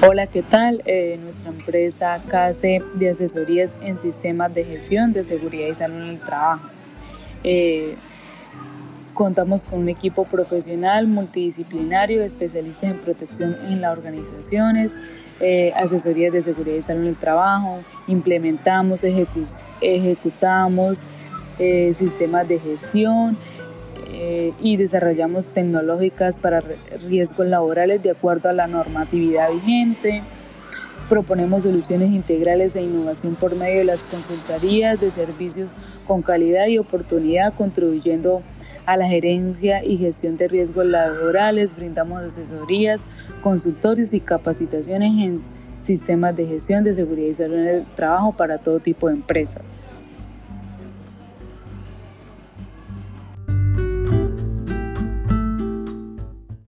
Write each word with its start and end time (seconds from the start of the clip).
Hola, 0.00 0.28
¿qué 0.28 0.44
tal? 0.44 0.80
Eh, 0.86 1.18
nuestra 1.20 1.50
empresa 1.50 2.18
CASE 2.28 2.84
de 2.94 3.10
asesorías 3.10 3.76
en 3.82 3.98
sistemas 3.98 4.54
de 4.54 4.64
gestión 4.64 5.12
de 5.12 5.24
seguridad 5.24 5.66
y 5.66 5.74
salud 5.74 6.02
en 6.02 6.08
el 6.10 6.20
trabajo. 6.20 6.68
Eh, 7.42 7.96
contamos 9.12 9.64
con 9.64 9.80
un 9.80 9.88
equipo 9.88 10.22
profesional 10.22 11.08
multidisciplinario 11.08 12.20
de 12.20 12.26
especialistas 12.26 12.92
en 12.92 12.98
protección 12.98 13.56
en 13.66 13.80
las 13.80 13.90
organizaciones, 13.90 14.96
eh, 15.40 15.72
asesorías 15.74 16.32
de 16.32 16.42
seguridad 16.42 16.76
y 16.76 16.82
salud 16.82 17.02
en 17.02 17.08
el 17.08 17.16
trabajo, 17.16 17.80
implementamos, 18.06 19.02
ejecutamos 19.80 21.00
sistemas 21.92 22.46
de 22.46 22.60
gestión, 22.60 23.36
eh, 24.10 24.52
y 24.58 24.78
desarrollamos 24.78 25.46
tecnológicas 25.48 26.38
para 26.38 26.62
riesgos 27.06 27.46
laborales 27.46 28.02
de 28.02 28.10
acuerdo 28.10 28.48
a 28.48 28.54
la 28.54 28.66
normatividad 28.66 29.50
vigente. 29.50 30.22
Proponemos 31.10 31.64
soluciones 31.64 32.10
integrales 32.10 32.74
e 32.74 32.82
innovación 32.82 33.34
por 33.34 33.54
medio 33.54 33.78
de 33.78 33.84
las 33.84 34.04
consultorías 34.04 34.98
de 35.00 35.10
servicios 35.10 35.70
con 36.06 36.22
calidad 36.22 36.68
y 36.68 36.78
oportunidad, 36.78 37.54
contribuyendo 37.54 38.42
a 38.86 38.96
la 38.96 39.06
gerencia 39.06 39.84
y 39.84 39.98
gestión 39.98 40.38
de 40.38 40.48
riesgos 40.48 40.86
laborales. 40.86 41.76
Brindamos 41.76 42.22
asesorías, 42.22 43.02
consultorios 43.42 44.14
y 44.14 44.20
capacitaciones 44.20 45.12
en 45.18 45.42
sistemas 45.82 46.34
de 46.34 46.46
gestión 46.46 46.82
de 46.84 46.94
seguridad 46.94 47.28
y 47.28 47.34
salud 47.34 47.56
en 47.56 47.66
el 47.68 47.86
trabajo 47.94 48.32
para 48.32 48.58
todo 48.58 48.80
tipo 48.80 49.08
de 49.08 49.14
empresas. 49.14 49.62